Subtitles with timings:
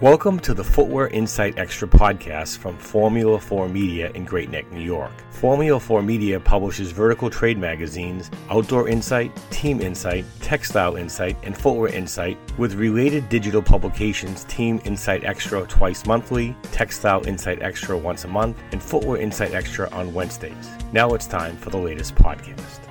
[0.00, 4.80] Welcome to the Footwear Insight Extra podcast from Formula 4 Media in Great Neck, New
[4.80, 5.10] York.
[5.32, 11.92] Formula 4 Media publishes vertical trade magazines, Outdoor Insight, Team Insight, Textile Insight, and Footwear
[11.92, 18.28] Insight, with related digital publications Team Insight Extra twice monthly, Textile Insight Extra once a
[18.28, 20.70] month, and Footwear Insight Extra on Wednesdays.
[20.92, 22.87] Now it's time for the latest podcast.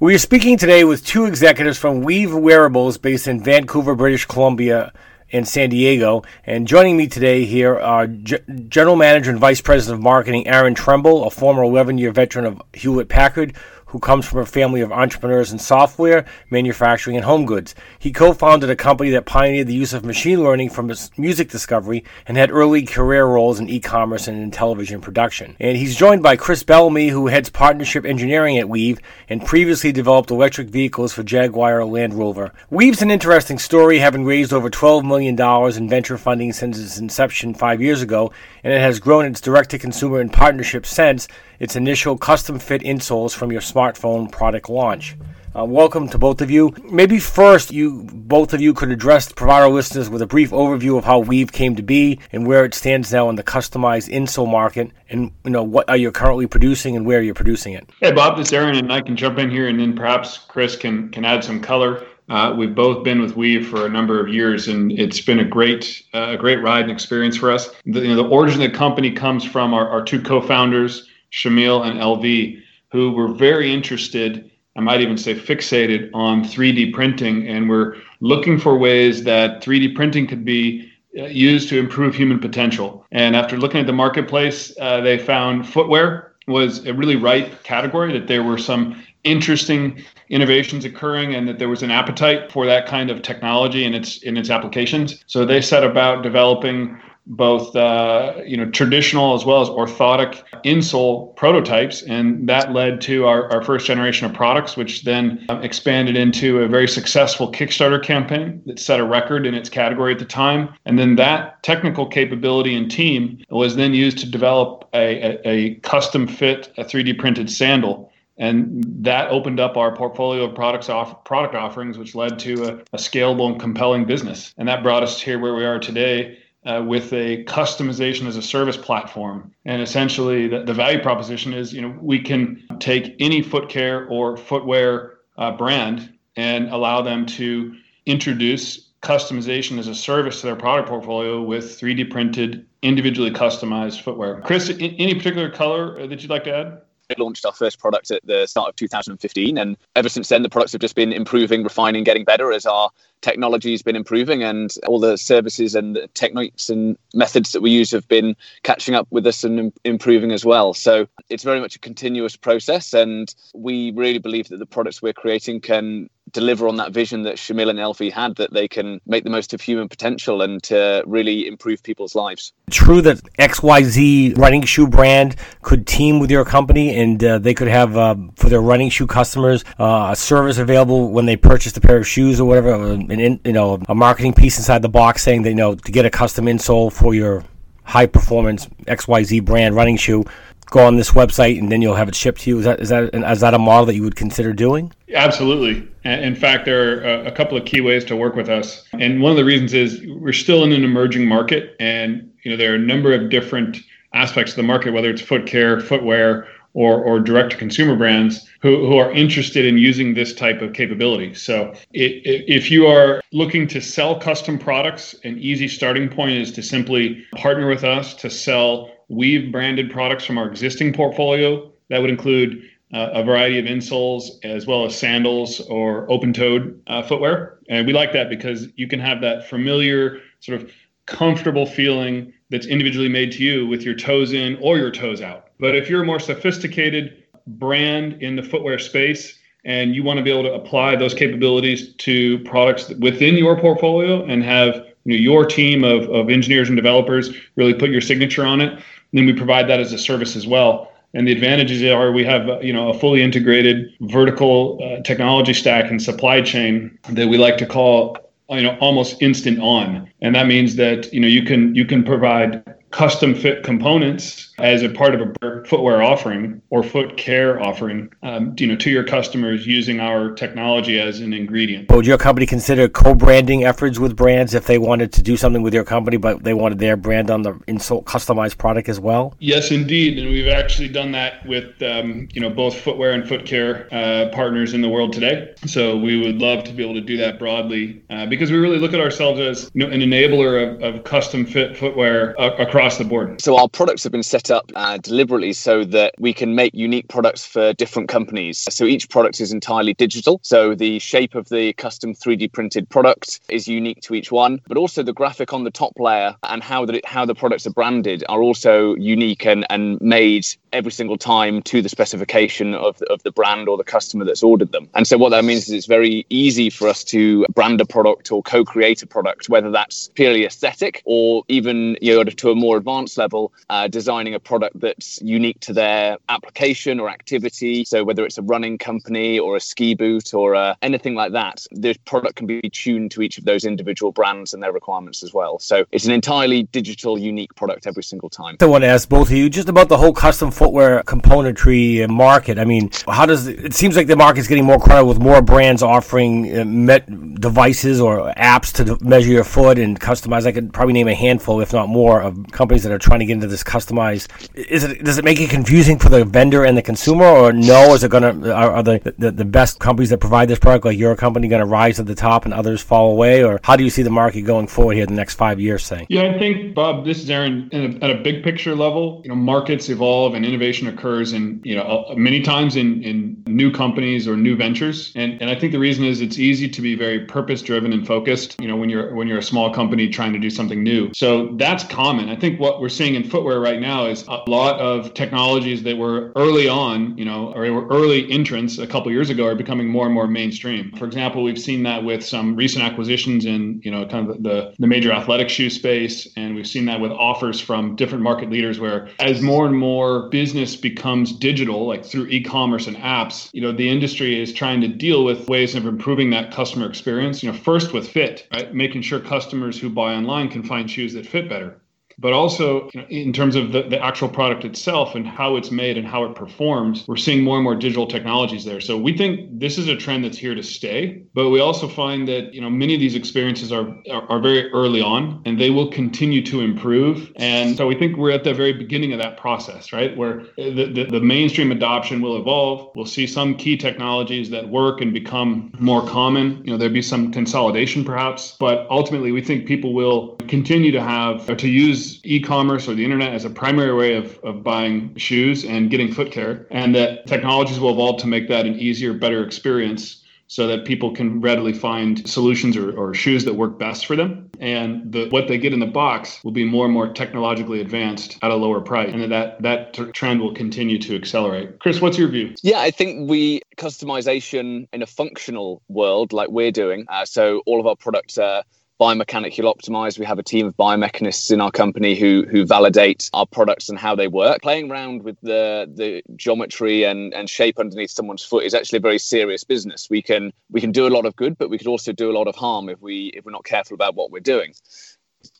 [0.00, 4.92] We are speaking today with two executives from Wiivv Wearables based in Vancouver, British Columbia,
[5.32, 6.24] and San Diego.
[6.44, 8.38] And joining me today here are G-
[8.68, 12.60] General Manager and Vice President of Marketing Aaron Tremble, a former 11 year veteran of
[12.72, 13.54] Hewlett Packard,
[13.94, 17.76] who comes from a family of entrepreneurs in software, manufacturing, and home goods.
[18.00, 22.02] He co founded a company that pioneered the use of machine learning from music discovery
[22.26, 25.54] and had early career roles in e commerce and in television production.
[25.60, 30.32] And he's joined by Chris Bellamy, who heads partnership engineering at Wiivv and previously developed
[30.32, 32.52] electric vehicles for Jaguar Land Rover.
[32.72, 35.40] Wiivv's an interesting story, having raised over $12 million
[35.76, 38.32] in venture funding since its inception five years ago,
[38.64, 42.82] and it has grown its direct to consumer and partnership since its initial custom fit
[42.82, 45.16] insoles from your smartphone product launch.
[45.56, 46.74] Uh, welcome to both of you.
[46.90, 50.98] Maybe first, you both of you could address provide our listeners with a brief overview
[50.98, 54.50] of how Wiivv came to be and where it stands now in the customized insole
[54.50, 57.88] market, and you know what are you currently producing and where you're producing it.
[58.00, 60.74] Hey, Bob, this is Aaron, and I can jump in here, and then perhaps Chris
[60.74, 62.04] can can add some color.
[62.28, 65.44] Uh, we've both been with Wiivv for a number of years, and it's been a
[65.44, 67.70] great, uh, great ride and experience for us.
[67.84, 71.84] The, you know, the origin of the company comes from our, our two co-founders, Shamil
[71.84, 77.68] and LV, who were very interested, I might even say fixated on 3D printing, and
[77.68, 83.04] were looking for ways that 3D printing could be uh, used to improve human potential.
[83.10, 88.12] And after looking at the marketplace, uh, they found footwear was a really ripe category,
[88.12, 92.86] that there were some interesting innovations occurring and that there was an appetite for that
[92.86, 95.24] kind of technology and its in its applications.
[95.26, 101.34] So they set about developing both uh, you know traditional as well as orthotic insole
[101.36, 106.16] prototypes, and that led to our, our first generation of products, which then um, expanded
[106.16, 110.24] into a very successful Kickstarter campaign that set a record in its category at the
[110.24, 110.74] time.
[110.84, 115.74] And then that technical capability and team was then used to develop a, a, a
[115.76, 118.10] custom fit, a 3D printed sandal.
[118.36, 122.74] And that opened up our portfolio of products off product offerings which led to a,
[122.92, 124.52] a, scalable and compelling business.
[124.58, 128.42] And that brought us here where we are today uh, with a customization as a
[128.42, 129.52] service platform.
[129.64, 134.06] And essentially, the, the, value proposition is, you know, we can take any foot care
[134.08, 137.74] or footwear uh, brand and allow them to
[138.06, 144.40] introduce customization as a service to their product portfolio with 3D printed, individually customized footwear.
[144.40, 146.80] Chris, any particular color that you'd like to add?
[147.18, 150.72] Launched our first product at the start of 2015 and ever since then the products
[150.72, 152.90] have just been improving refining getting better as our
[153.24, 157.70] technology has been improving and all the services and the techniques and methods that we
[157.70, 160.74] use have been catching up with us and improving as well.
[160.74, 165.14] So it's very much a continuous process, and we really believe that the products we're
[165.14, 169.24] creating can deliver on that vision that Shamil and LV had that they can make
[169.24, 172.52] the most of human potential and to really improve people's lives.
[172.70, 177.68] True that XYZ running shoe brand could team with your company and uh, they could
[177.68, 181.80] have uh, for their running shoe customers uh, a service available when they purchase a
[181.80, 184.88] pair of shoes or whatever, uh, an in, you know a marketing piece inside the
[184.88, 187.44] box saying that you know to get a custom insole for your
[187.84, 190.24] high performance XYZ brand running shoe
[190.70, 192.58] go on this website and then you'll have it shipped to you.
[192.58, 194.92] Is that is that is that a model that you would consider doing?
[195.14, 195.88] Absolutely.
[196.04, 199.30] In fact, there are a couple of key ways to work with us, and one
[199.30, 202.76] of the reasons is we're still in an emerging market, and you know there are
[202.76, 203.78] a number of different
[204.12, 208.48] aspects of the market, whether it's foot care, footwear, or, or direct to consumer brands
[208.60, 211.32] who, who are interested in using this type of capability.
[211.34, 216.52] So it, if you are looking to sell custom products, an easy starting point is
[216.52, 221.70] to simply partner with us to sell Wiivv branded products from our existing portfolio.
[221.90, 226.80] That would include uh, a variety of insoles as well as sandals or open toed
[226.86, 227.58] uh, footwear.
[227.68, 230.70] And we like that because you can have that familiar, sort of
[231.06, 235.48] comfortable feeling that's individually made to you with your toes in or your toes out.
[235.58, 240.22] But if you're a more sophisticated brand in the footwear space, and you want to
[240.22, 245.20] be able to apply those capabilities to products within your portfolio and have you know,
[245.20, 249.26] your team of, of engineers and developers really put your signature on it And then
[249.26, 250.90] we provide that as a service as well.
[251.14, 255.90] And the advantages are we have you know a fully integrated vertical uh, technology stack
[255.90, 258.18] and supply chain that we like to call
[258.50, 262.02] you know almost instant on, and that means that you know you can you can
[262.02, 268.08] provide custom fit components as a part of a footwear offering or foot care offering,
[268.22, 271.90] um, you know, to your customers using our technology as an ingredient.
[271.90, 275.74] Would your company consider co-branding efforts with brands if they wanted to do something with
[275.74, 279.34] your company, but they wanted their brand on the insole customized product as well?
[279.40, 283.44] Yes, indeed, and we've actually done that with um, you know both footwear and foot
[283.44, 285.52] care uh, partners in the world today.
[285.66, 288.78] So we would love to be able to do that broadly uh, because we really
[288.78, 292.54] look at ourselves as you know, an enabler of, of custom fit footwear uh,
[292.84, 293.40] across the board.
[293.40, 297.08] So our products have been set up uh, deliberately so that we can make unique
[297.08, 298.58] products for different companies.
[298.68, 300.38] So each product is entirely digital.
[300.42, 304.76] So the shape of the custom 3D printed product is unique to each one, but
[304.76, 307.72] also the graphic on the top layer and how that it, how the products are
[307.72, 313.06] branded are also unique and, and made every single time to the specification of the,
[313.06, 314.88] of the brand or the customer that's ordered them.
[314.94, 318.30] And so what that means is it's very easy for us to brand a product
[318.32, 322.76] or co-create a product, whether that's purely aesthetic or even you know to a more
[322.76, 327.84] advanced level, uh, designing a product that's unique to their application or activity.
[327.84, 331.66] So whether it's a running company or a ski boot or uh, anything like that,
[331.70, 335.32] the product can be tuned to each of those individual brands and their requirements as
[335.32, 335.58] well.
[335.58, 338.56] So it's an entirely digital, unique product every single time.
[338.60, 342.58] I want to ask both of you just about the whole custom footwear componentry market.
[342.58, 345.82] I mean, how does it seems like the market's getting more crowded with more brands
[345.82, 347.04] offering uh, met
[347.40, 350.46] devices or apps to measure your foot and customize.
[350.46, 353.26] I could probably name a handful, if not more, of companies that are trying to
[353.26, 354.28] get into this customized.
[354.54, 357.94] Is it does it make it confusing for the vendor and the consumer, or no?
[357.94, 360.98] Is it to are, are the, the the best companies that provide this product like
[360.98, 363.84] your company going to rise to the top and others fall away, or how do
[363.84, 365.84] you see the market going forward here in the next five years?
[365.84, 366.06] Say.
[366.08, 367.04] Yeah, I think Bob.
[367.04, 367.68] This is Aaron.
[367.72, 371.74] A, at a big picture level, you know, markets evolve and innovation occurs, in you
[371.74, 375.78] know, many times in in new companies or new ventures, and and I think the
[375.78, 378.60] reason is it's easy to be very purpose driven and focused.
[378.60, 381.54] You know, when you're when you're a small company trying to do something new, so
[381.56, 382.28] that's common.
[382.28, 385.96] I think what we're seeing in footwear right now is a lot of technologies that
[385.96, 389.88] were early on, you know, or were early entrants a couple years ago are becoming
[389.88, 390.92] more and more mainstream.
[390.96, 394.74] For example, we've seen that with some recent acquisitions in, you know, kind of the,
[394.78, 396.28] the major athletic shoe space.
[396.36, 400.28] And we've seen that with offers from different market leaders where as more and more
[400.34, 404.88] business becomes digital, like through e-commerce and apps, you know, the industry is trying to
[404.88, 407.40] deal with ways of improving that customer experience.
[407.40, 408.74] You know, first with fit, right?
[408.74, 411.80] Making sure customers who buy online can find shoes that fit better
[412.18, 416.06] but also in terms of the, the actual product itself and how it's made and
[416.06, 418.80] how it performs we're seeing more and more digital technologies there.
[418.80, 422.28] So we think this is a trend that's here to stay but we also find
[422.28, 425.70] that you know many of these experiences are are, are very early on and they
[425.70, 427.32] will continue to improve.
[427.36, 430.16] And so we think we're at the very beginning of that process right?
[430.16, 432.92] Where the, the, the mainstream adoption will evolve.
[432.94, 436.62] We'll see some key technologies that work and become more common.
[436.64, 441.02] You know there'll be some consolidation perhaps but ultimately we think people will continue to
[441.02, 444.62] have or to use use e-commerce or the internet as a primary way of, of
[444.62, 448.78] buying shoes and getting foot care and that technologies will evolve to make that an
[448.78, 453.78] easier better experience so that people can readily find solutions or, or shoes that work
[453.78, 454.50] best for them.
[454.60, 458.38] And the, what they get in the box will be more and more technologically advanced
[458.42, 461.78] at a lower price and that that trend will continue to accelerate.
[461.78, 462.54] Chris what's your view?
[462.62, 467.80] Yeah i think we customization in a functional world like we're doing uh, so all
[467.80, 468.62] of our products are
[469.00, 470.18] biomechanically optimized.
[470.18, 473.98] We have a team of biomechanists in our company who who validate our products and
[473.98, 474.62] how they work.
[474.62, 479.00] Playing around with the the geometry and, and shape underneath someone's foot is actually a
[479.00, 480.08] very serious business.
[480.08, 482.36] We can we can do a lot of good, but we could also do a
[482.36, 484.74] lot of harm if we if we're not careful about what we're doing.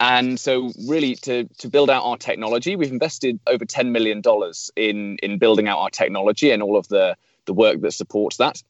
[0.00, 4.22] And so, really, to, to build out our technology, we've invested over $10 million
[4.76, 8.62] in, in building out our technology and all of the, the work that supports that.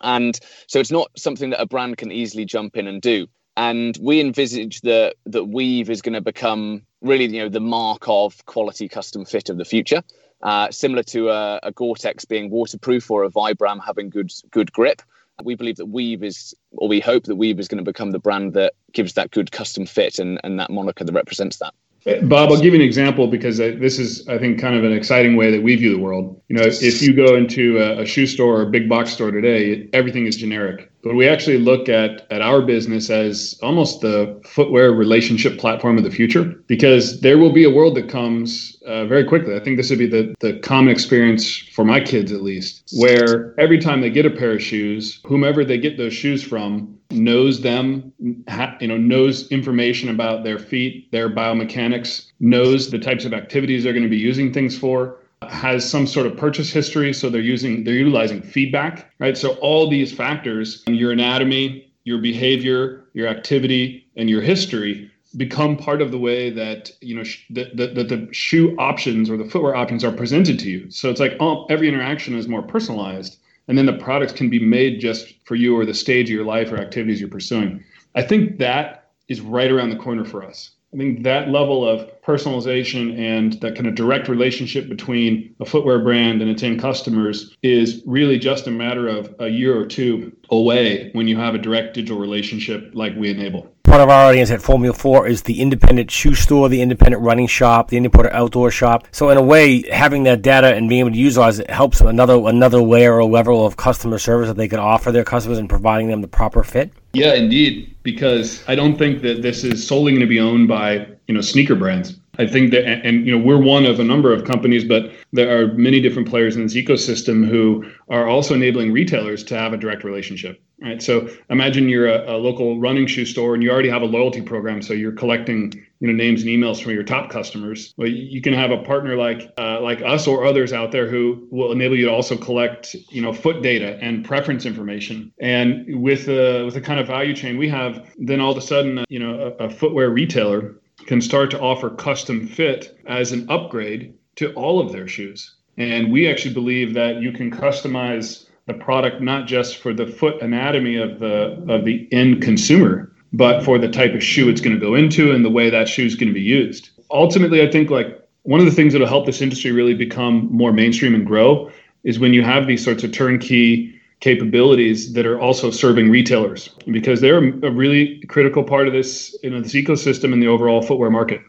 [0.00, 3.26] And so, it's not something that a brand can easily jump in and do
[3.56, 8.04] and we envisage that that Wiivv is going to become really you know the mark
[8.06, 10.02] of quality custom fit of the future
[10.42, 15.02] uh, similar to a, a, gore-tex being waterproof or a vibram having good good grip
[15.42, 18.18] we believe that Wiivv is or we hope that Wiivv is going to become the
[18.18, 21.74] brand that gives that good custom fit and, and that moniker that represents that
[22.22, 25.36] Bob, I'll give you an example because this is, I think, kind of an exciting
[25.36, 26.40] way that we view the world.
[26.48, 29.88] You know, if you go into a, shoe store or a big box store today,
[29.92, 30.89] everything is generic.
[31.02, 36.04] But we actually look at, at our business as almost the footwear relationship platform of
[36.04, 39.56] the future because there will be a world that comes uh, very quickly.
[39.56, 43.54] I think this would be the, the common experience for my kids, at least, where
[43.58, 47.60] every time they get a pair of shoes, whomever they get those shoes from knows
[47.62, 48.12] them,
[48.48, 53.84] ha, you know, knows information about their feet, their biomechanics, knows the types of activities
[53.84, 57.40] they're going to be using things for has some sort of purchase history so they're
[57.40, 64.06] using they're utilizing feedback right so all these factors your anatomy your behavior your activity
[64.16, 68.76] and your history become part of the way that you know that, that the shoe
[68.78, 70.90] options or the footwear options are presented to you.
[70.90, 74.58] So it's like oh, every interaction is more personalized, and then the products can be
[74.58, 77.84] made just for you or the stage of your life or activities you're pursuing.
[78.14, 80.70] I think that is right around the corner for us.
[80.92, 86.00] I think that level of personalization and that kind of direct relationship between a footwear
[86.00, 90.36] brand and its end customers is really just a matter of a year or two
[90.50, 94.52] away when you have a direct digital relationship like we enable part of our audience
[94.52, 98.70] at Formula 4 is the independent shoe store, the independent running shop, the independent outdoor
[98.70, 99.08] shop.
[99.10, 102.36] So in a way, having that data and being able to utilize it helps another
[102.36, 106.06] another layer or level of customer service that they can offer their customers and providing
[106.06, 106.92] them the proper fit.
[107.12, 111.08] Yeah, indeed, because I don't think that this is solely going to be owned by,
[111.26, 112.19] you know, sneaker brands.
[112.38, 115.60] I think that, and you know, we're one of a number of companies, but there
[115.60, 119.76] are many different players in this ecosystem who are also enabling retailers to have a
[119.76, 120.62] direct relationship.
[120.82, 121.02] Right.
[121.02, 124.40] So imagine you're a, a local running shoe store and you already have a loyalty
[124.40, 127.92] program, so you're collecting, you know, names and emails from your top customers.
[127.98, 131.46] Well, you can have a partner like uh, like us or others out there who
[131.50, 135.30] will enable you to also collect, you know, foot data and preference information.
[135.38, 138.62] And with the with the kind of value chain we have, then all of a
[138.62, 140.76] sudden, you know, a, a footwear retailer
[141.06, 145.56] can start to offer custom fit as an upgrade to all of their shoes.
[145.76, 150.40] And we actually believe that you can customize the product not just for the foot
[150.42, 154.74] anatomy of the of the end consumer, but for the type of shoe it's going
[154.74, 156.90] to go into and the way that shoe is going to be used.
[157.10, 160.72] Ultimately, I think like one of the things that'll help this industry really become more
[160.72, 161.70] mainstream and grow
[162.04, 167.20] is when you have these sorts of turnkey capabilities that are also serving retailers because
[167.20, 171.10] they're a really critical part of this you know this ecosystem in the overall footwear
[171.10, 171.40] market.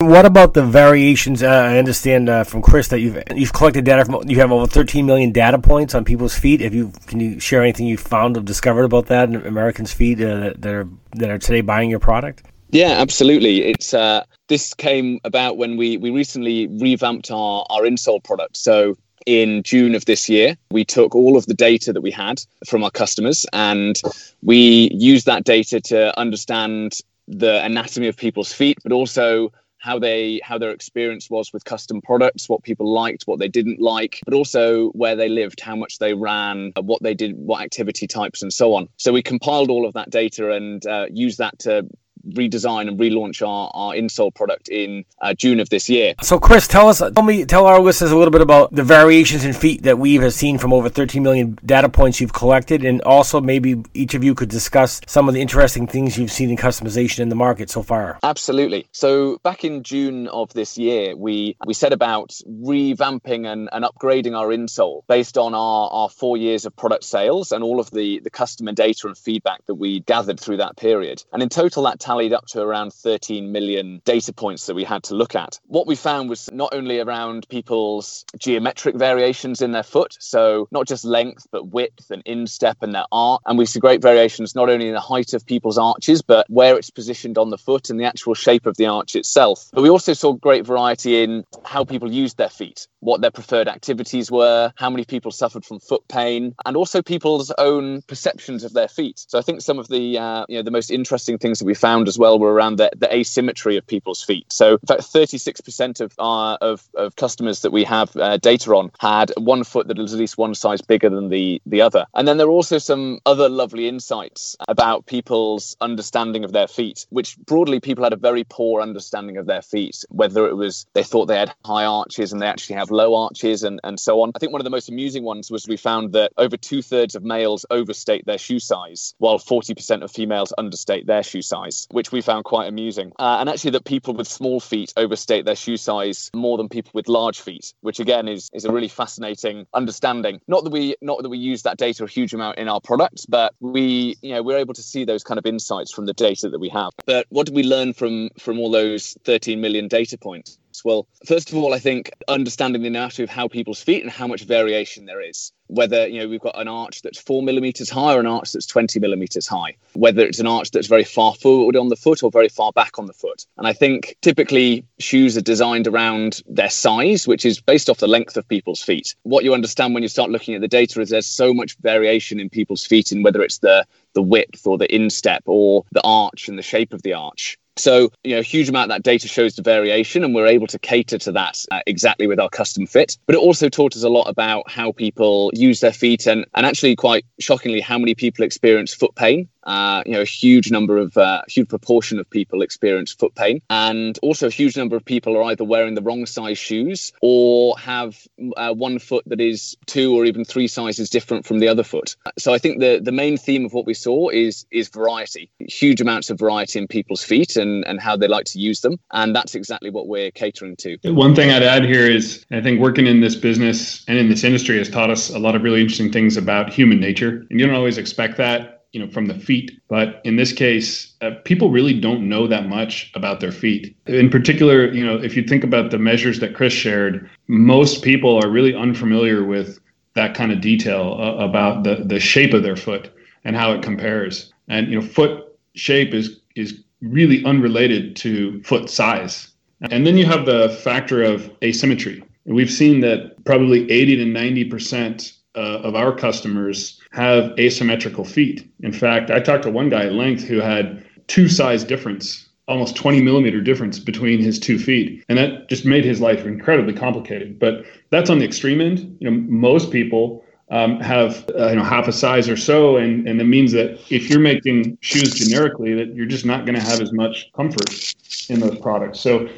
[0.00, 1.42] What about the variations?
[1.42, 4.66] Uh, I understand uh, from Chris that you've you've collected data from you have over
[4.66, 6.60] 13 million data points on people's feet.
[6.60, 10.20] If you can you share anything you found or discovered about that in Americans' feet
[10.20, 12.42] uh, that, that are that are today buying your product?
[12.70, 13.62] Yeah, absolutely.
[13.62, 18.58] It's uh, this came about when we we recently revamped our our insole product.
[18.58, 22.40] So in June of this year, we took all of the data that we had
[22.66, 24.00] from our customers and
[24.42, 30.40] we used that data to understand the anatomy of people's feet, but also how they
[30.42, 34.34] how their experience was with custom products what people liked what they didn't like but
[34.34, 38.52] also where they lived how much they ran what they did what activity types and
[38.52, 38.88] so on.
[38.96, 41.86] So we compiled all of that data and uh, used that to
[42.30, 46.14] redesign and relaunch our, our insole product in uh, June of this year.
[46.22, 49.44] So, Chris, tell us, tell me, tell our listeners a little bit about the variations
[49.44, 53.00] in feet that we have seen from over 13 million data points you've collected, and
[53.02, 56.56] also maybe each of you could discuss some of the interesting things you've seen in
[56.56, 58.18] customization in the market so far.
[58.22, 58.86] Absolutely.
[58.92, 64.36] So, back in June of this year, we we set about revamping and, and upgrading
[64.36, 68.20] our insole based on our, our four years of product sales and all of the
[68.20, 71.22] the customer data and feedback that we gathered through that period.
[71.32, 75.02] And in total, that tallied up to around 13 million data points that we had
[75.02, 75.60] to look at.
[75.66, 80.86] What we found was not only around people's geometric variations in their foot, so not
[80.86, 83.42] just length, but width and instep and their arch.
[83.44, 86.78] And we see great variations not only in the height of people's arches, but where
[86.78, 89.68] it's positioned on the foot and the actual shape of the arch itself.
[89.74, 93.68] But we also saw great variety in how people used their feet, what their preferred
[93.68, 98.72] activities were, how many people suffered from foot pain, and also people's own perceptions of
[98.72, 99.24] their feet.
[99.28, 101.74] So I think some of the uh, you know the most interesting things that we
[101.74, 104.52] found as well were around the, the asymmetry of people's feet.
[104.52, 108.90] So, in fact, 36% of our of, of customers that we have uh, data on
[108.98, 112.06] had one foot that was at least one size bigger than the the other.
[112.14, 117.06] And then there are also some other lovely insights about people's understanding of their feet,
[117.10, 121.04] which broadly people had a very poor understanding of their feet, whether it was they
[121.04, 124.32] thought they had high arches and they actually have low arches and, and so on.
[124.34, 127.14] I think one of the most amusing ones was we found that over two thirds
[127.14, 132.12] of males overstate their shoe size, while 40% of females understate their shoe size which
[132.12, 133.12] we found quite amusing.
[133.18, 136.90] Uh, and actually, that people with small feet overstate their shoe size more than people
[136.94, 140.40] with large feet, which again is is a really fascinating understanding.
[140.48, 143.26] Not that we not that we use that data a huge amount in our products,
[143.26, 146.48] but we you know we're able to see those kind of insights from the data
[146.48, 146.92] that we have.
[147.04, 150.58] But what did we learn from from all those 13 million data points?
[150.84, 154.26] Well, first of all, I think understanding the anatomy of how people's feet and how
[154.26, 155.52] much variation there is.
[155.68, 158.66] Whether you know we've got an arch that's four millimeters high or an arch that's
[158.66, 159.76] 20 millimeters high.
[159.94, 162.98] Whether it's an arch that's very far forward on the foot or very far back
[162.98, 163.44] on the foot.
[163.58, 168.06] And I think typically shoes are designed around their size, which is based off the
[168.06, 169.14] length of people's feet.
[169.24, 172.38] What you understand when you start looking at the data is there's so much variation
[172.38, 176.48] in people's feet in whether it's the the width or the instep or the arch
[176.48, 177.58] and the shape of the arch.
[177.78, 180.78] So, you know, a huge amount that data shows the variation, and we're able to
[180.78, 183.18] cater to that uh, exactly with our custom fit.
[183.26, 186.64] But it also taught us a lot about how people use their feet and, and
[186.64, 190.96] actually, quite shockingly, how many people experience foot pain uh, you know, a huge number
[190.96, 193.60] of, uh, huge proportion of people experience foot pain.
[193.68, 197.76] And also a huge number of people are either wearing the wrong size shoes or
[197.78, 201.82] have uh, one foot that is two or even three sizes different from the other
[201.82, 202.16] foot.
[202.38, 206.00] So I think the, the main theme of what we saw is, is variety, huge
[206.00, 208.98] amounts of variety in people's feet and, and how they like to use them.
[209.12, 210.96] And that's exactly what we're catering to.
[211.04, 214.44] One thing I'd add here is I think working in this business and in this
[214.44, 217.44] industry has taught us a lot of really interesting things about human nature.
[217.50, 219.70] And you don't always expect that you know from the feet.
[219.88, 223.96] But in this case uh, people really don't know that much about their feet.
[224.06, 228.42] In particular you know if you think about the measures that chris shared most people
[228.42, 229.80] are really unfamiliar with
[230.16, 233.12] that kind of detail uh, about the the shape of their foot
[233.44, 234.52] and how it compares.
[234.68, 239.52] And you know foot shape is is really unrelated to foot size.
[239.90, 242.24] And then you have the factor of asymmetry.
[242.46, 248.70] We've seen that probably 80 to 90 percent uh, of our customers have asymmetrical feet.
[248.80, 252.96] In fact, I talked to one guy at length who had two size difference, almost
[252.96, 255.24] 20 millimeter difference between his two feet.
[255.28, 257.58] And that just made his life incredibly complicated.
[257.58, 259.16] But that's on the extreme end.
[259.20, 263.28] You know, most people um, have uh, you know half a size or so, and
[263.28, 266.84] and it means that if you're making shoes generically, that you're just not going to
[266.84, 268.14] have as much comfort
[268.48, 269.20] in those products.
[269.20, 269.48] So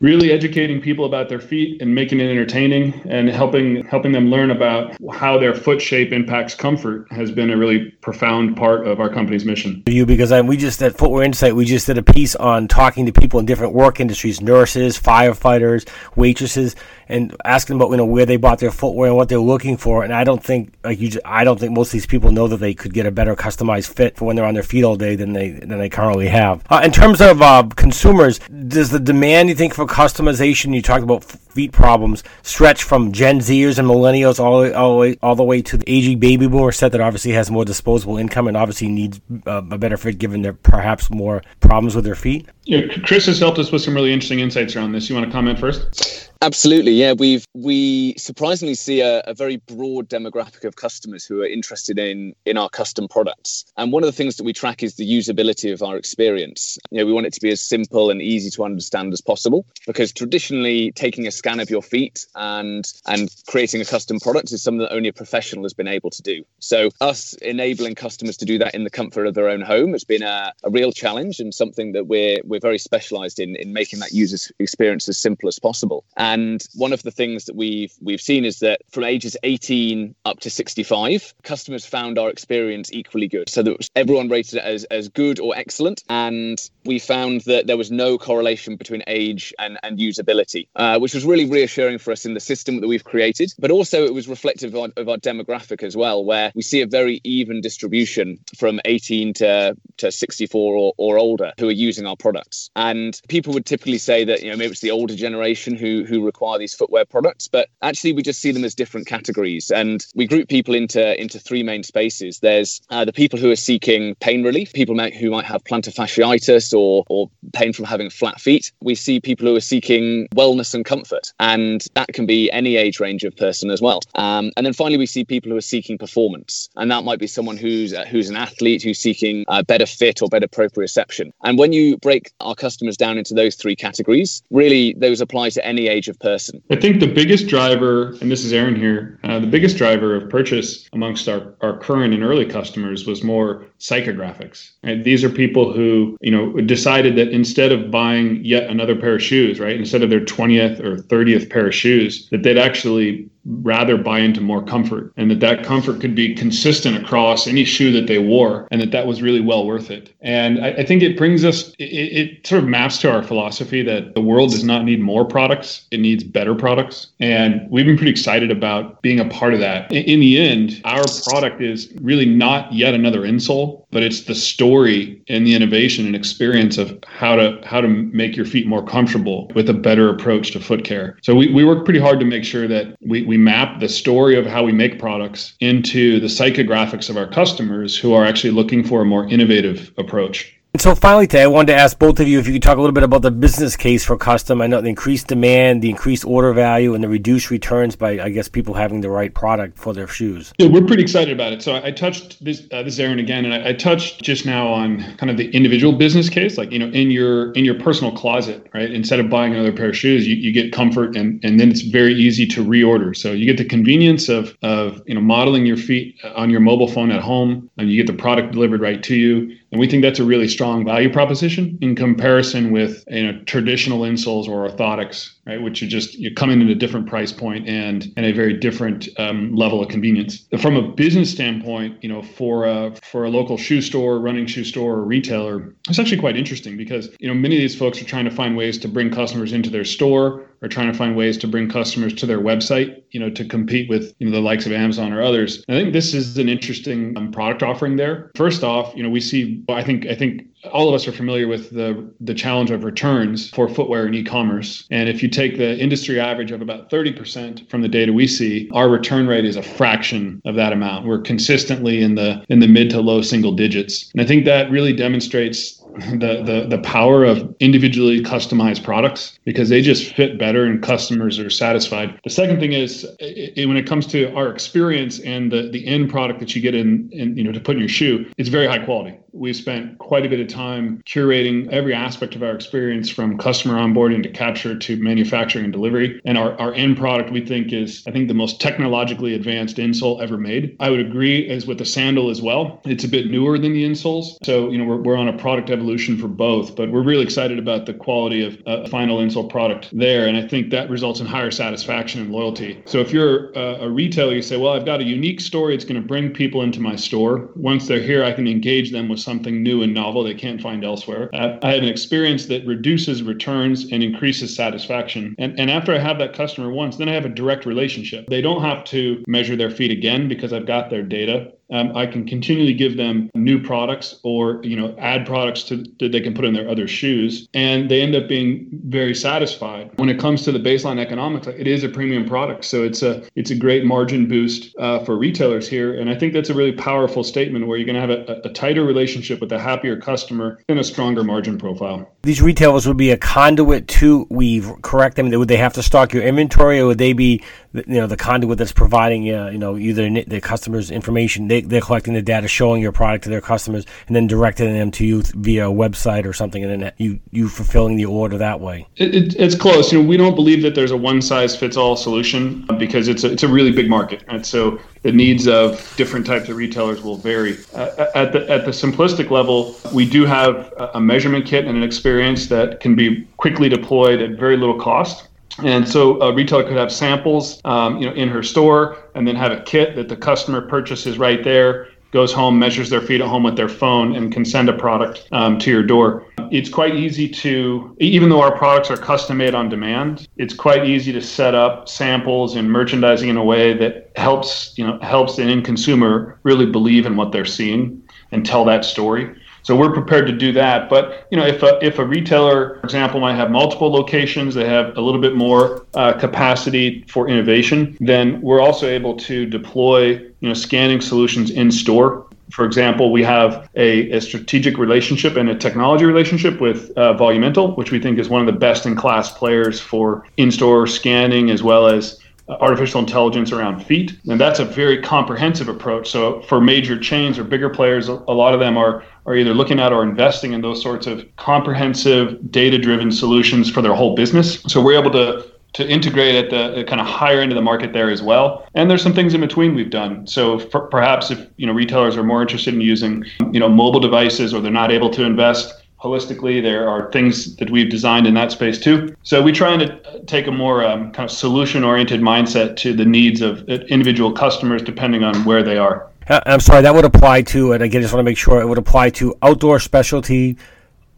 [0.00, 4.50] really educating people about their feet and making it entertaining and helping helping them learn
[4.50, 9.12] about how their foot shape impacts comfort has been a really profound part of our
[9.12, 9.82] company's mission.
[9.86, 13.06] You because I, we just at Footwear Insight we just did a piece on talking
[13.06, 16.76] to people in different work industries, nurses, firefighters, waitresses,
[17.08, 20.04] and asking about you know where they bought their footwear and what they're looking for.
[20.04, 22.48] And I don't think like you, just, I don't think most of these people know
[22.48, 24.96] that they could get a better customized fit for when they're on their feet all
[24.96, 26.64] day than they than they currently have.
[26.70, 28.38] Uh, in terms of uh, consumers,
[28.68, 30.74] does the demand you think for customization?
[30.74, 31.24] You talked about
[31.58, 35.60] feet problems stretch from Gen Zers and millennials all, all, the way, all the way
[35.62, 39.20] to the aging baby boomer set that obviously has more disposable income and obviously needs
[39.44, 42.48] uh, a better fit given their perhaps more problems with their feet?
[42.64, 45.08] Yeah, Chris has helped us with some really interesting insights around this.
[45.08, 46.28] You want to comment first?
[46.40, 47.14] Absolutely, yeah.
[47.14, 52.32] We've we surprisingly see a, a, very broad demographic of customers who are interested in
[52.46, 53.64] in our custom products.
[53.76, 56.78] And one of the things that we track is the usability of our experience.
[56.92, 59.66] You know, we want it to be as simple and easy to understand as possible
[59.84, 64.62] because traditionally taking a scan of your feet and and creating a custom product is
[64.62, 66.44] something that only a professional has been able to do.
[66.60, 70.04] So us enabling customers to do that in the comfort of their own home has
[70.04, 73.98] been a, a real challenge and something that we're we're very specialized in in making
[73.98, 76.04] that user experience as simple as possible.
[76.16, 80.40] And one of the things that we've we've seen is that from ages 18 up
[80.40, 83.48] to 65, customers found our experience equally good.
[83.48, 86.04] So that everyone rated it as, as good or excellent.
[86.08, 91.14] And we found that there was no correlation between age and, and usability, uh, which
[91.14, 93.52] was really reassuring for us in the system that we've created.
[93.58, 96.80] But also it was reflective of our, of our demographic as well, where we see
[96.80, 102.06] a very even distribution from 18 to, to 64 or, or older who are using
[102.06, 102.70] our products.
[102.76, 106.24] And people would typically say that, you know, maybe it's the older generation who, who
[106.24, 109.70] require these footwear products, but actually we just see them as different categories.
[109.70, 112.40] And we group people into into three main spaces.
[112.40, 115.94] There's uh, the people who are seeking pain relief, people might, who might have plantar
[115.94, 118.72] fasciitis or or pain from having flat feet.
[118.82, 123.00] We see people who are seeking wellness and comfort, and that can be any age
[123.00, 124.00] range of person as well.
[124.14, 127.26] Um, and then finally, we see people who are seeking performance, and that might be
[127.26, 131.32] someone who's uh, who's an athlete who's seeking uh, better fit or better proprioception.
[131.44, 135.64] And when you break our customers down into those three categories, really those apply to
[135.64, 136.62] any age of person?
[136.70, 140.28] I think the biggest driver, and this is Aaron here, uh, the biggest driver of
[140.28, 144.70] purchase amongst our, our current and early customers was more psychographics.
[144.82, 149.14] And these are people who, you know, decided that instead of buying yet another pair
[149.16, 153.28] of shoes, right, instead of their 20th or 30th pair of shoes, that they'd actually
[153.48, 157.90] rather buy into more comfort and that that comfort could be consistent across any shoe
[157.92, 160.12] that they wore and that that was really well worth it.
[160.20, 163.82] And i, I think it brings us it, it, sort of maps to our philosophy
[163.82, 167.08] that the world does not need more products it needs better products.
[167.20, 169.90] And we've been pretty excited about being a part of that.
[169.90, 174.34] In, in the end our product is really not yet another insole but it's the
[174.34, 178.84] story and the innovation and experience of how to how to make your feet more
[178.84, 182.26] comfortable with a better approach to foot care so we, we work pretty hard to
[182.26, 186.26] make sure that we, we map the story of how we make products into the
[186.26, 190.57] psychographics of our customers who are actually looking for a more innovative approach.
[190.74, 192.76] And so finally today, I wanted to ask both of you if you could talk
[192.76, 194.60] a little bit about the business case for custom.
[194.60, 198.28] I know the increased demand, the increased order value, and the reduced returns by, I
[198.28, 200.52] guess, people having the right product for their shoes.
[200.58, 201.62] Yeah, we're pretty excited about it.
[201.62, 204.68] So I touched this, uh, this is Aaron again, and I, I, touched just now
[204.68, 208.12] on kind of the individual business case, like you know, in your in your personal
[208.12, 208.90] closet, right?
[208.90, 211.80] Instead of buying another pair of shoes, you, you get comfort, and and then it's
[211.80, 213.16] very easy to reorder.
[213.16, 216.88] So you get the convenience of of you know modeling your feet on your mobile
[216.88, 220.02] phone at home, and you get the product delivered right to you and we think
[220.02, 225.32] that's a really strong value proposition in comparison with you know traditional insoles or orthotics,
[225.48, 225.60] right?
[225.60, 228.52] Which are just you come in at a different price point and and a very
[228.52, 230.46] different um, level of convenience.
[230.60, 234.64] From a business standpoint, you know, for a for a local shoe store, running shoe
[234.64, 238.04] store, or retailer, it's actually quite interesting because you know many of these folks are
[238.04, 241.38] trying to find ways to bring customers into their store or trying to find ways
[241.38, 244.66] to bring customers to their website, you know, to compete with you know the likes
[244.66, 245.64] of Amazon or others.
[245.68, 248.30] I think this is an interesting um, product offering there.
[248.34, 249.64] First off, you know, we see.
[249.68, 250.42] I think I think
[250.72, 254.86] all of us are familiar with the the challenge of returns for footwear and e-commerce.
[254.90, 258.68] And if you take the industry average of about 30% from the data we see,
[258.72, 261.06] our return rate is a fraction of that amount.
[261.06, 264.10] We're consistently in the in the mid to low single digits.
[264.12, 269.68] And I think that really demonstrates the, the the power of individually customized products because
[269.68, 272.18] they just fit better and customers are satisfied.
[272.24, 276.10] The second thing is it, when it comes to our experience and the, the end
[276.10, 278.66] product that you get in, in you know to put in your shoe, it's very
[278.66, 279.18] high quality.
[279.32, 283.74] We've spent quite a bit of time curating every aspect of our experience from customer
[283.74, 286.20] onboarding to capture to manufacturing and delivery.
[286.24, 290.20] And our, our end product we think is I think the most technologically advanced insole
[290.22, 290.76] ever made.
[290.80, 292.80] I would agree as with the sandal as well.
[292.84, 294.36] It's a bit newer than the insoles.
[294.44, 297.58] So you know we're, we're on a product evolution for both, but we're really excited
[297.58, 300.26] about the quality of a final insole product there.
[300.26, 302.82] And I think that results in higher satisfaction and loyalty.
[302.86, 305.74] So if you're a, a retailer, you say, well, I've got a unique story.
[305.74, 307.50] It's going to bring people into my store.
[307.54, 310.84] Once they're here, I can engage them with something new and novel they can't find
[310.84, 311.30] elsewhere.
[311.32, 315.34] I have an experience that reduces returns and increases satisfaction.
[315.38, 318.26] And, and after I have that customer once, then I have a direct relationship.
[318.28, 322.06] They don't have to measure their feet again because I've got their data um, I
[322.06, 326.34] can continually give them new products or you know add products to that they can
[326.34, 329.90] put in their other shoes, and they end up being very satisfied.
[329.96, 333.22] When it comes to the baseline economics, it is a premium product, so it's a
[333.34, 336.72] it's a great margin boost uh, for retailers here, and I think that's a really
[336.72, 340.60] powerful statement where you're going to have a, a tighter relationship with a happier customer
[340.68, 342.10] and a stronger margin profile.
[342.22, 345.18] These retailers would be a conduit to Wiivv, correct?
[345.18, 347.42] I mean, would they have to stock your inventory, or would they be
[347.74, 351.48] you know the conduit that's providing uh, you know either the customers information?
[351.48, 354.72] They they, they're collecting the data, showing your product to their customers, and then directing
[354.72, 358.38] them to you via a website or something, and then you you fulfilling the order
[358.38, 358.86] that way.
[358.96, 359.92] It, it, it's close.
[359.92, 363.24] You know, we don't believe that there's a one size fits all solution because it's
[363.24, 367.02] a, it's a really big market, and so the needs of different types of retailers
[367.02, 367.56] will vary.
[367.74, 371.82] Uh, at the at the simplistic level, we do have a measurement kit and an
[371.82, 375.27] experience that can be quickly deployed at very little cost.
[375.62, 379.34] And so a retailer could have samples, um, you know, in her store, and then
[379.36, 383.28] have a kit that the customer purchases right there, goes home, measures their feet at
[383.28, 386.24] home with their phone, and can send a product um, to your door.
[386.50, 390.86] It's quite easy to, even though our products are custom made on demand, it's quite
[390.86, 395.36] easy to set up samples and merchandising in a way that helps, you know, helps
[395.36, 399.34] the end consumer really believe in what they're seeing and tell that story.
[399.68, 400.88] So we're prepared to do that.
[400.88, 404.64] But you know, if a, if a retailer, for example, might have multiple locations, they
[404.64, 410.12] have a little bit more uh, capacity for innovation, then we're also able to deploy
[410.12, 412.26] you know scanning solutions in store.
[412.50, 417.76] For example, we have a, a strategic relationship and a technology relationship with uh, Volumental,
[417.76, 421.62] which we think is one of the best in class players for in-store scanning as
[421.62, 424.18] well as artificial intelligence around feet.
[424.28, 426.10] And that's a very comprehensive approach.
[426.10, 429.78] So for major chains or bigger players, a lot of them are, are either looking
[429.78, 434.62] at or investing in those sorts of comprehensive data driven solutions for their whole business.
[434.62, 437.92] So we're able to to integrate at the kind of higher end of the market
[437.92, 438.66] there as well.
[438.74, 440.26] And there's some things in between we've done.
[440.26, 444.54] So perhaps if you know retailers are more interested in using you know mobile devices
[444.54, 446.62] or they're not able to invest holistically.
[446.62, 449.14] There are things that we've designed in that space too.
[449.22, 453.04] So we try to take a more um, kind of solution oriented mindset to the
[453.04, 456.08] needs of individual customers depending on where they are.
[456.28, 458.60] Uh, I'm sorry, that would apply to, and again, I just want to make sure
[458.60, 460.56] it would apply to outdoor specialty,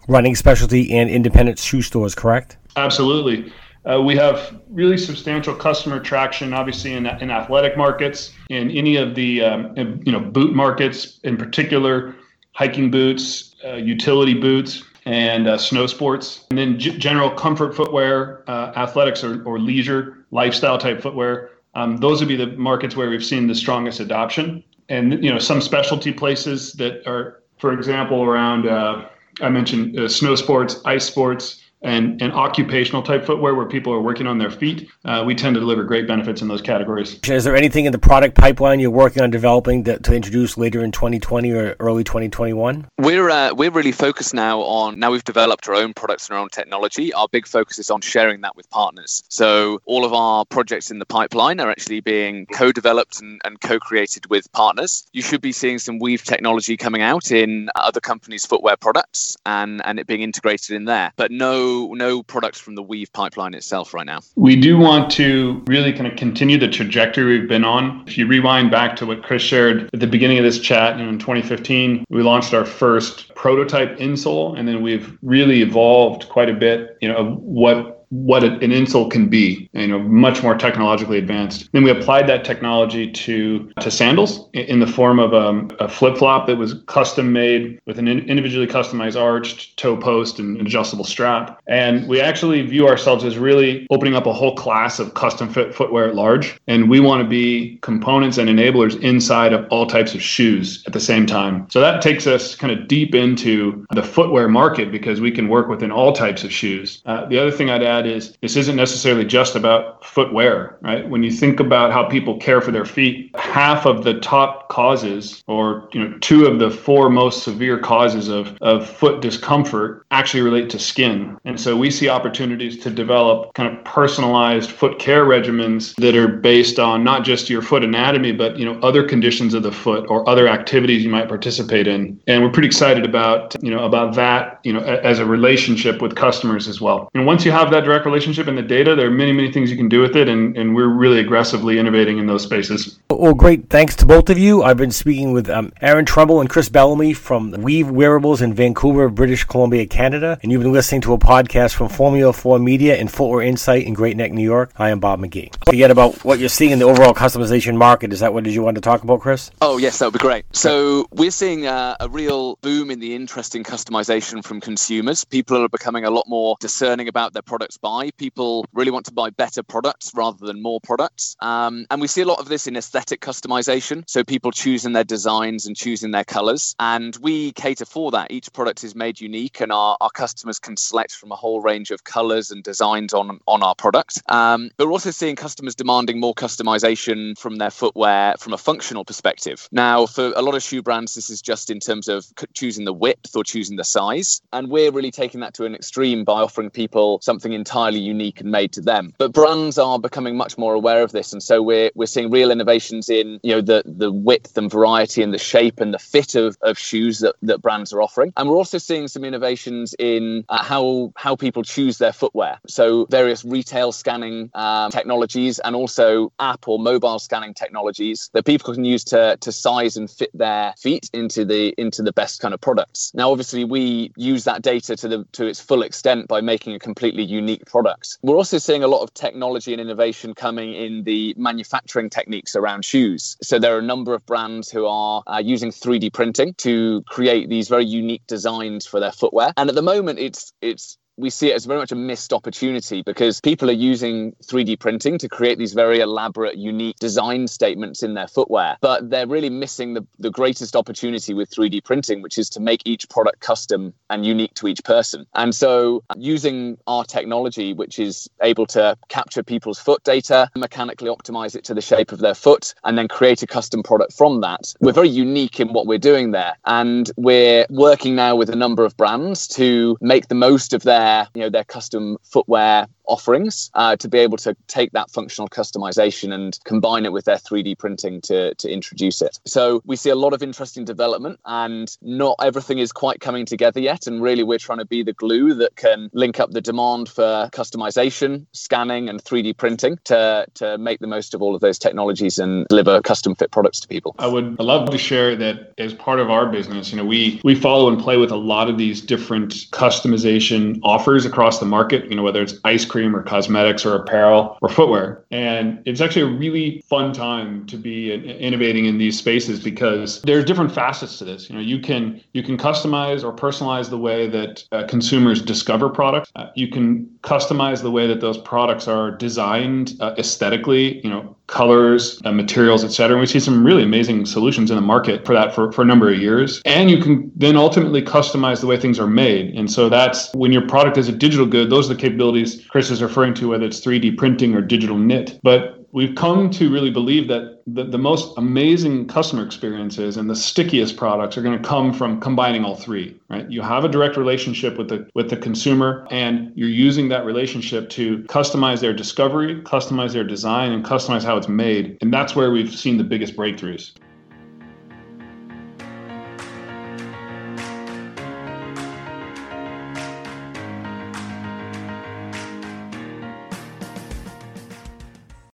[0.09, 2.57] running specialty, and independent shoe stores, correct?
[2.77, 3.53] Absolutely.
[3.91, 9.15] Uh, we have really substantial customer traction, obviously in, in athletic markets, in any of
[9.15, 12.15] the um, you know boot markets, in particular,
[12.53, 18.45] hiking boots, uh, utility boots and uh, snow sports, and then g- general comfort footwear,
[18.49, 21.51] uh, athletics or, or leisure lifestyle type footwear.
[21.75, 24.63] Um, those would be the markets where we've seen the strongest adoption.
[24.89, 29.09] And you know some specialty places that are, for example, around uh,
[29.41, 34.01] I mentioned uh, snow sports, ice sports, and, and occupational type footwear where people are
[34.01, 37.19] working on their feet, uh, we tend to deliver great benefits in those categories.
[37.29, 40.83] Is there anything in the product pipeline you're working on developing that, to introduce later
[40.83, 42.87] in 2020 or early 2021?
[42.99, 46.43] We're uh, we're really focused now on now we've developed our own products and our
[46.43, 47.13] own technology.
[47.13, 49.23] Our big focus is on sharing that with partners.
[49.29, 54.29] So all of our projects in the pipeline are actually being co-developed and, and co-created
[54.29, 55.07] with partners.
[55.13, 59.81] You should be seeing some Wiivv technology coming out in other companies' footwear products and
[59.85, 61.13] and it being integrated in there.
[61.17, 64.21] But no no products from the Wiivv pipeline itself right now.
[64.37, 68.05] We do want to really kind of continue the trajectory we've been on.
[68.07, 71.05] If you rewind back to what Chris shared at the beginning of this chat, you
[71.05, 76.49] know, in 2015, we launched our first prototype insole, and then we've really evolved quite
[76.49, 80.57] a bit, you know, of what what an insole can be, you know, much more
[80.57, 81.71] technologically advanced.
[81.73, 86.19] Then we applied that technology to to sandals in the form of um, a flip
[86.19, 91.05] flop that was custom made with an individually customized arched toe post and an adjustable
[91.05, 91.61] strap.
[91.67, 95.75] And we actually view ourselves as really opening up a whole class of custom fit
[95.75, 96.59] footwear at large.
[96.67, 100.93] And we want to be components and enablers inside of all types of shoes at
[100.93, 101.69] the same time.
[101.71, 105.69] So that takes us kind of deep into the footwear market because we can work
[105.69, 107.03] within all types of shoes.
[107.07, 111.09] Uh, the other thing I'd add that is this isn't necessarily just about footwear, right?
[111.09, 115.45] When you think about how people care for their feet, half of the top causes
[115.47, 120.41] or you know two of the four most severe causes of, of foot discomfort actually
[120.41, 121.37] relate to skin.
[121.45, 126.29] And so we see opportunities to develop kind of personalized foot care regimens that are
[126.29, 130.07] based on not just your foot anatomy, but you know other conditions of the foot
[130.09, 132.19] or other activities you might participate in.
[132.27, 136.17] And we're pretty excited about you know about that you know as a relationship with
[136.17, 137.11] customers as well.
[137.15, 139.71] And once you have that direct relationship and the data, there are many, many things
[139.71, 142.99] you can do with it, and, and we're really aggressively innovating in those spaces.
[143.11, 143.69] Well, great.
[143.69, 144.63] Thanks to both of you.
[144.63, 149.09] I've been speaking with um, Aaron Trumbull and Chris Bellamy from Wiivv Wearables in Vancouver,
[149.09, 153.11] British Columbia, Canada, and you've been listening to a podcast from Formula 4 Media and
[153.11, 154.73] Footwear Insight in Great Neck, New York.
[154.79, 155.53] I am Bob McGee.
[155.67, 158.13] Forget about what you're seeing in the overall customization market.
[158.13, 159.51] Is that what did you want to talk about, Chris?
[159.61, 160.45] Oh, yes, that would be great.
[160.53, 165.25] So we're seeing uh, a real boom in the interest in customization from consumers.
[165.25, 168.11] People are becoming a lot more discerning about their products buy.
[168.17, 171.37] People really want to buy better products rather than more products.
[171.41, 174.05] Um, and we see a lot of this in aesthetic customization.
[174.07, 176.75] So people choosing their designs and choosing their colors.
[176.79, 178.31] And we cater for that.
[178.31, 181.91] Each product is made unique, and our, our customers can select from a whole range
[181.91, 184.23] of colors and designs on, on our product.
[184.29, 189.05] Um, but we're also seeing customers demanding more customization from their footwear from a functional
[189.05, 189.69] perspective.
[189.73, 192.93] Now, for a lot of shoe brands, this is just in terms of choosing the
[192.93, 194.41] width or choosing the size.
[194.53, 198.51] And we're really taking that to an extreme by offering people something entirely unique and
[198.51, 199.13] made to them.
[199.19, 202.51] But brands are becoming much more aware of this, and so we're we're seeing real
[202.51, 206.35] innovations in you know the the width and variety and the shape and the fit
[206.35, 208.33] of, of shoes that, that brands are offering.
[208.37, 212.59] And we're also seeing some innovations in uh, how how people choose their footwear.
[212.67, 218.75] So various retail scanning um, technologies and also app or mobile scanning technologies that people
[218.75, 222.53] can use to to size and fit their feet into the into the best kind
[222.53, 223.13] of products.
[223.15, 226.79] Now, obviously, we use that data to the to its full extent by making a
[226.79, 228.19] completely unique product.
[228.23, 232.85] We're also seeing a lot of technology and innovation coming in the manufacturing techniques around
[232.85, 233.37] shoes.
[233.43, 237.49] So there are a number of brands who are uh, using 3D printing to create
[237.49, 239.53] these very unique designs for their footwear.
[239.57, 243.03] And at the moment, it's it's we see it as very much a missed opportunity
[243.03, 248.15] because people are using 3D printing to create these very elaborate, unique design statements in
[248.15, 248.79] their footwear.
[248.81, 252.83] But they're really missing the, the greatest opportunity with 3D printing, which is to make
[252.85, 255.27] each product custom and unique to each person.
[255.35, 261.55] And so, using our technology, which is able to capture people's foot data, mechanically optimize
[261.55, 264.75] it to the shape of their foot, and then create a custom product from that,
[264.81, 266.55] we're very unique in what we're doing there.
[266.65, 271.10] And we're working now with a number of brands to make the most of their
[271.11, 275.49] their you know their custom footwear offerings uh, to be able to take that functional
[275.49, 279.39] customization and combine it with their 3D printing to, to introduce it.
[279.45, 283.81] So we see a lot of interesting development, and not everything is quite coming together
[283.81, 284.07] yet.
[284.07, 287.49] And really, we're trying to be the glue that can link up the demand for
[287.53, 292.39] customization, scanning, and 3D printing to, to make the most of all of those technologies
[292.39, 294.15] and deliver custom fit products to people.
[294.19, 296.91] I would love to share that as part of our business.
[296.91, 301.25] You know, we we follow and play with a lot of these different customization offers
[301.25, 302.09] across the market.
[302.09, 305.25] You know, whether it's ice cream cream or cosmetics or apparel or footwear.
[305.31, 310.45] And it's actually a really fun time to be innovating in these spaces because there's
[310.45, 311.49] different facets to this.
[311.49, 315.89] You know, you can you can customize or personalize the way that uh, consumers discover
[315.89, 316.31] products.
[316.37, 321.01] Uh, you can customize the way that those products are designed uh, aesthetically.
[321.03, 323.17] You know, colors, uh, materials, et cetera.
[323.17, 325.85] And we see some really amazing solutions in the market for that for, for a
[325.85, 326.63] number of years.
[326.65, 329.55] And you can then ultimately customize the way things are made.
[329.55, 332.91] And so that's when your product is a digital good, those are the capabilities Chris
[332.91, 335.39] is referring to, whether it's 3D printing or digital knit.
[335.43, 340.37] But we've come to really believe that the, the most amazing customer experiences and the
[340.37, 343.51] stickiest products are going to come from combining all three right?
[343.51, 347.89] You have a direct relationship with the with the consumer and you're using that relationship
[347.91, 351.99] to customize their discovery customize their design and customize how it's made.
[352.01, 353.93] And that's where we've seen the biggest breakthroughs